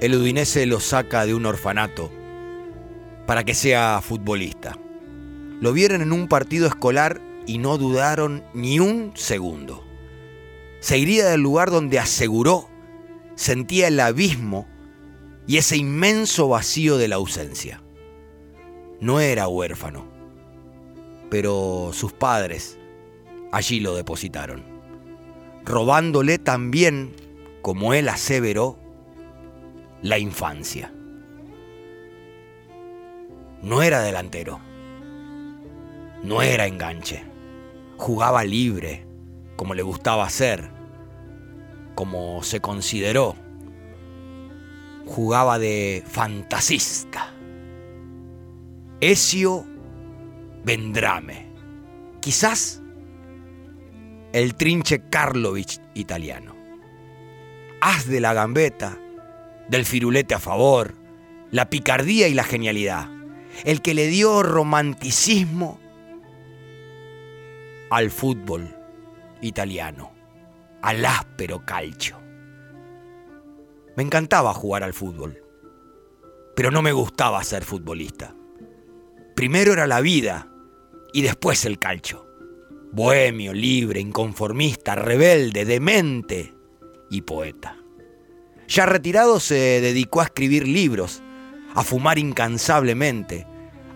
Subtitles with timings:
[0.00, 2.10] el Udinese lo saca de un orfanato
[3.26, 4.78] para que sea futbolista.
[5.60, 9.84] Lo vieron en un partido escolar y no dudaron ni un segundo.
[10.80, 12.68] Se iría del lugar donde aseguró
[13.38, 14.66] sentía el abismo
[15.46, 17.82] y ese inmenso vacío de la ausencia.
[19.00, 20.08] No era huérfano,
[21.30, 22.76] pero sus padres
[23.52, 24.64] allí lo depositaron,
[25.64, 27.14] robándole también,
[27.62, 28.78] como él aseveró,
[30.02, 30.92] la infancia.
[33.62, 34.60] No era delantero,
[36.22, 37.24] no era enganche,
[37.96, 39.06] jugaba libre,
[39.56, 40.70] como le gustaba hacer,
[41.94, 43.34] como se consideró,
[45.06, 47.34] jugaba de fantasista.
[49.00, 49.64] Ezio
[50.64, 51.46] Vendrame,
[52.20, 52.82] quizás
[54.32, 56.54] el trinche Karlovich italiano.
[57.80, 58.98] Haz de la gambeta,
[59.68, 60.94] del firulete a favor,
[61.50, 63.08] la picardía y la genialidad.
[63.64, 65.80] El que le dio romanticismo
[67.90, 68.74] al fútbol
[69.40, 70.12] italiano,
[70.82, 72.18] al áspero calcio.
[73.96, 75.42] Me encantaba jugar al fútbol,
[76.54, 78.34] pero no me gustaba ser futbolista.
[79.34, 80.48] Primero era la vida
[81.12, 82.26] y después el calcio.
[82.92, 86.54] Bohemio, libre, inconformista, rebelde, demente
[87.10, 87.76] y poeta.
[88.68, 91.22] Ya retirado se dedicó a escribir libros,
[91.74, 93.46] a fumar incansablemente,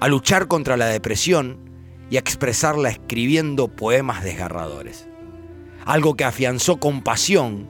[0.00, 1.58] a luchar contra la depresión
[2.10, 5.06] y a expresarla escribiendo poemas desgarradores.
[5.84, 7.68] Algo que afianzó con pasión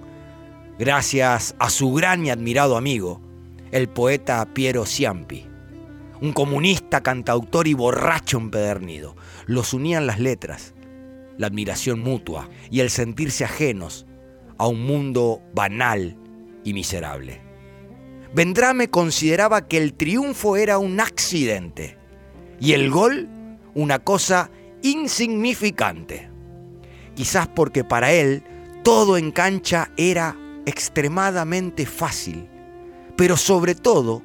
[0.78, 3.20] gracias a su gran y admirado amigo,
[3.72, 5.44] el poeta Piero Ciampi,
[6.20, 9.16] un comunista, cantautor y borracho empedernido.
[9.46, 10.72] Los unían las letras,
[11.36, 14.06] la admiración mutua y el sentirse ajenos
[14.56, 16.16] a un mundo banal
[16.64, 17.40] y miserable.
[18.34, 21.98] Vendrame consideraba que el triunfo era un accidente
[22.60, 23.28] y el gol
[23.74, 24.50] una cosa
[24.82, 26.30] insignificante.
[27.14, 28.42] Quizás porque para él
[28.82, 30.36] todo en cancha era
[30.66, 32.48] extremadamente fácil,
[33.16, 34.22] pero sobre todo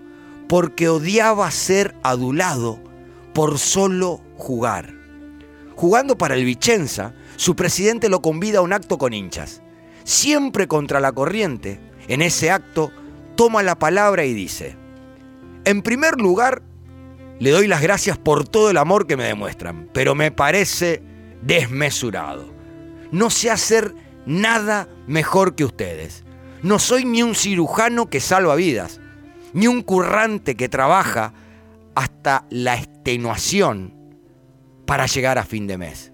[0.47, 2.79] porque odiaba ser adulado
[3.33, 4.93] por solo jugar.
[5.75, 9.61] Jugando para el Vicenza, su presidente lo convida a un acto con hinchas.
[10.03, 12.91] Siempre contra la corriente, en ese acto
[13.35, 14.75] toma la palabra y dice,
[15.65, 16.61] en primer lugar,
[17.39, 21.03] le doy las gracias por todo el amor que me demuestran, pero me parece
[21.41, 22.45] desmesurado.
[23.11, 23.93] No sé hacer
[24.25, 26.23] nada mejor que ustedes.
[26.63, 28.99] No soy ni un cirujano que salva vidas,
[29.53, 31.33] ni un currante que trabaja
[31.95, 33.93] hasta la extenuación
[34.85, 36.11] para llegar a fin de mes.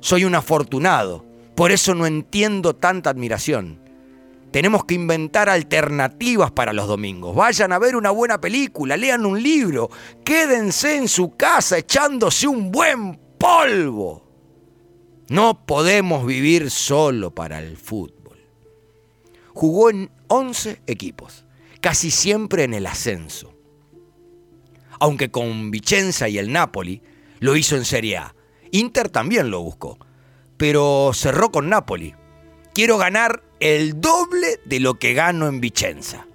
[0.00, 3.80] Soy un afortunado, por eso no entiendo tanta admiración.
[4.56, 7.36] Tenemos que inventar alternativas para los domingos.
[7.36, 9.90] Vayan a ver una buena película, lean un libro,
[10.24, 14.26] quédense en su casa echándose un buen polvo.
[15.28, 18.38] No podemos vivir solo para el fútbol.
[19.52, 21.44] Jugó en 11 equipos,
[21.82, 23.52] casi siempre en el ascenso.
[24.98, 27.02] Aunque con Vicenza y el Napoli
[27.40, 28.34] lo hizo en Serie A.
[28.70, 29.98] Inter también lo buscó,
[30.56, 32.14] pero cerró con Napoli.
[32.72, 36.26] Quiero ganar el doble de lo que gano en Vicenza.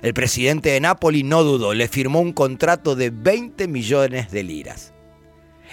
[0.00, 4.92] El presidente de Napoli no dudó, le firmó un contrato de 20 millones de liras.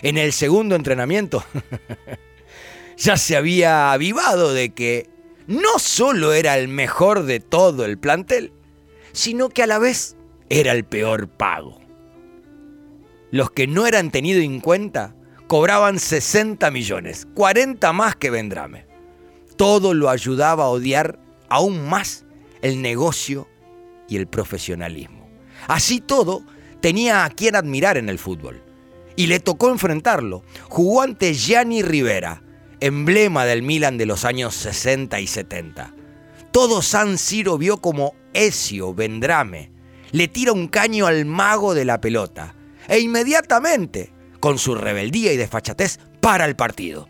[0.01, 1.43] En el segundo entrenamiento
[2.97, 5.09] ya se había avivado de que
[5.47, 8.53] no solo era el mejor de todo el plantel,
[9.11, 10.15] sino que a la vez
[10.49, 11.79] era el peor pago.
[13.31, 15.15] Los que no eran tenidos en cuenta
[15.47, 18.88] cobraban 60 millones, 40 más que Vendrame.
[19.59, 22.23] Todo lo ayudaba a odiar aún más
[22.61, 23.49] el negocio
[24.07, 25.29] y el profesionalismo.
[25.67, 26.43] Así todo,
[26.79, 28.63] tenía a quien admirar en el fútbol.
[29.17, 30.43] Y le tocó enfrentarlo.
[30.69, 32.41] Jugó ante Gianni Rivera,
[32.79, 35.93] emblema del Milan de los años 60 y 70.
[36.53, 39.73] Todo San Siro vio como Ezio Vendrame
[40.13, 42.55] le tira un caño al mago de la pelota
[42.87, 47.07] e inmediatamente, con su rebeldía y desfachatez, para el partido.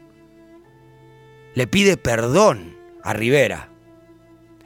[1.56, 3.70] Le pide perdón a Rivera.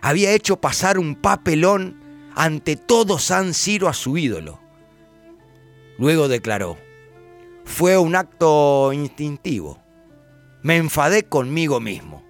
[0.01, 2.01] Había hecho pasar un papelón
[2.35, 4.59] ante todo San Siro a su ídolo.
[5.97, 6.77] Luego declaró,
[7.63, 9.83] fue un acto instintivo
[10.63, 12.23] me enfadé conmigo mismo.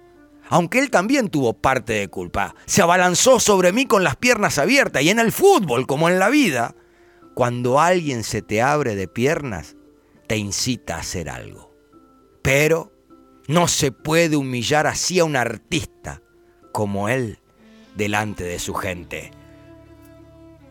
[0.48, 2.54] Aunque él también tuvo parte de culpa.
[2.66, 6.28] Se abalanzó sobre mí con las piernas abiertas y en el fútbol, como en la
[6.28, 6.74] vida,
[7.32, 9.76] cuando alguien se te abre de piernas,
[10.26, 11.72] te incita a hacer algo.
[12.42, 12.92] Pero
[13.46, 16.22] no se puede humillar así a un artista
[16.72, 17.38] como él
[17.94, 19.30] delante de su gente.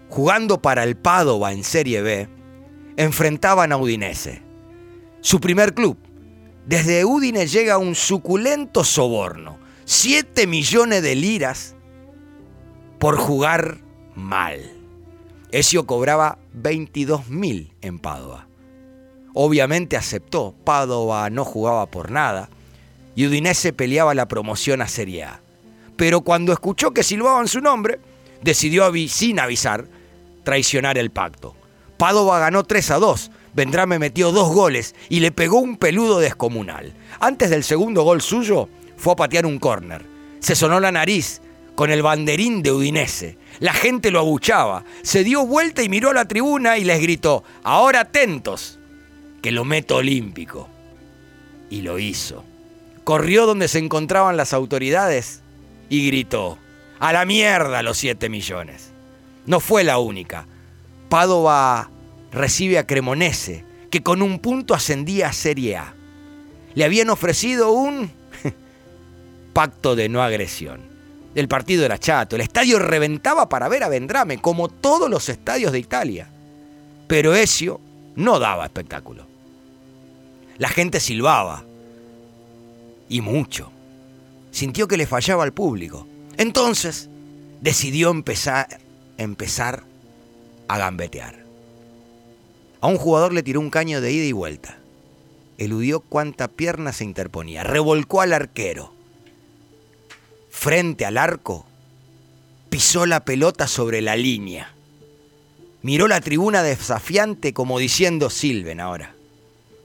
[0.09, 2.29] jugando para el Padova en Serie B,
[2.97, 4.43] enfrentaban a Udinese,
[5.21, 5.97] su primer club.
[6.67, 11.75] Desde Udine llega un suculento soborno, 7 millones de liras
[12.99, 13.79] por jugar
[14.13, 14.59] mal.
[15.51, 18.47] Ezio cobraba 22 mil en Padova.
[19.33, 22.49] Obviamente aceptó, Padova no jugaba por nada
[23.15, 25.42] y Udinese peleaba la promoción a Serie A.
[25.95, 28.00] Pero cuando escuchó que silbaban su nombre,
[28.42, 29.86] decidió sin avisar
[30.44, 31.56] traicionar el pacto.
[31.98, 36.94] Padova ganó 3 a 2, Vendrame metió dos goles y le pegó un peludo descomunal.
[37.19, 38.68] Antes del segundo gol suyo,
[38.98, 40.04] fue a patear un córner.
[40.39, 41.42] Se sonó la nariz
[41.75, 43.38] con el banderín de Udinese.
[43.60, 44.83] La gente lo abuchaba.
[45.04, 48.80] Se dio vuelta y miró a la tribuna y les gritó, ahora atentos,
[49.42, 50.68] que lo meto olímpico.
[51.69, 52.44] Y lo hizo.
[53.03, 55.41] Corrió donde se encontraban las autoridades
[55.89, 56.57] y gritó,
[57.00, 58.91] a la mierda los 7 millones.
[59.45, 60.47] No fue la única.
[61.09, 61.91] Padova
[62.31, 65.94] recibe a Cremonese, que con un punto ascendía a Serie A.
[66.75, 68.09] Le habían ofrecido un
[69.53, 70.81] pacto de no agresión.
[71.35, 75.71] El partido era chato, el estadio reventaba para ver a Vendrame, como todos los estadios
[75.71, 76.29] de Italia.
[77.07, 77.81] Pero Ezio
[78.15, 79.27] no daba espectáculo.
[80.57, 81.65] La gente silbaba.
[83.09, 83.71] Y mucho.
[84.51, 86.07] Sintió que le fallaba al público.
[86.38, 87.09] Entonces
[87.61, 88.79] decidió empezar,
[89.17, 89.83] empezar
[90.67, 91.44] a gambetear.
[92.81, 94.77] A un jugador le tiró un caño de ida y vuelta.
[95.57, 97.63] Eludió cuanta pierna se interponía.
[97.63, 98.94] Revolcó al arquero.
[100.50, 101.65] Frente al arco,
[102.69, 104.73] pisó la pelota sobre la línea.
[105.81, 109.15] Miró la tribuna desafiante como diciendo Silven ahora.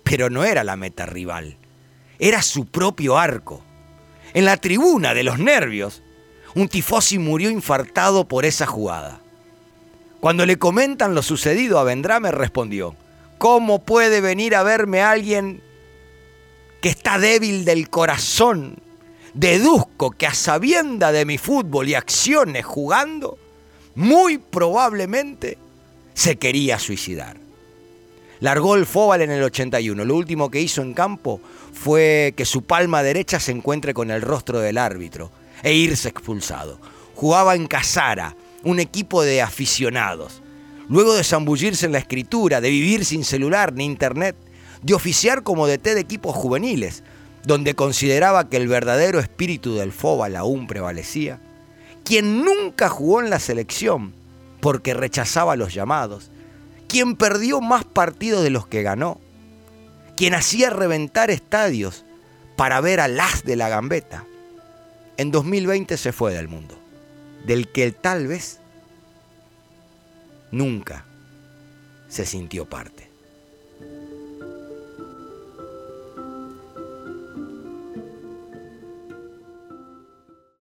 [0.04, 1.56] Pero no era la meta rival.
[2.18, 3.62] Era su propio arco.
[4.34, 6.02] En la tribuna de los nervios,
[6.54, 9.20] un tifosi murió infartado por esa jugada.
[10.20, 12.96] Cuando le comentan lo sucedido a Vendrame respondió,
[13.38, 15.62] ¿cómo puede venir a verme alguien
[16.80, 18.76] que está débil del corazón?
[19.34, 23.38] Deduzco que a sabienda de mi fútbol y acciones jugando,
[23.94, 25.58] muy probablemente
[26.14, 27.47] se quería suicidar.
[28.40, 30.04] Largó el Fóbal en el 81.
[30.04, 31.40] Lo último que hizo en campo
[31.72, 35.30] fue que su palma derecha se encuentre con el rostro del árbitro
[35.62, 36.78] e irse expulsado.
[37.14, 40.40] Jugaba en Casara, un equipo de aficionados.
[40.88, 44.36] Luego de zambullirse en la escritura, de vivir sin celular ni internet,
[44.82, 47.02] de oficiar como DT de equipos juveniles,
[47.44, 51.40] donde consideraba que el verdadero espíritu del Fóbal aún prevalecía,
[52.04, 54.14] quien nunca jugó en la selección
[54.60, 56.30] porque rechazaba los llamados,
[56.88, 59.20] quien perdió más partidos de los que ganó,
[60.16, 62.04] quien hacía reventar estadios
[62.56, 64.24] para ver al as de la gambeta,
[65.16, 66.78] en 2020 se fue del mundo
[67.44, 68.60] del que tal vez
[70.50, 71.04] nunca
[72.08, 73.07] se sintió parte.